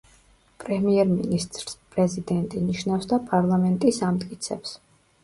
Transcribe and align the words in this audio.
პრემიერ-მინისტრს 0.61 1.75
პრეზიდენტის 1.95 2.63
ნიშნავს 2.71 3.05
და 3.13 3.21
პარლამენტის 3.29 4.01
ამტკიცებს. 4.09 4.73